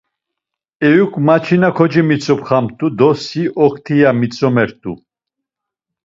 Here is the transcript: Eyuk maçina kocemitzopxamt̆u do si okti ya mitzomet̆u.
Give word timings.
Eyuk 0.87 1.13
maçina 1.27 1.69
kocemitzopxamt̆u 1.77 2.87
do 2.97 3.09
si 3.23 3.43
okti 3.65 3.95
ya 4.01 4.11
mitzomet̆u. 4.19 4.91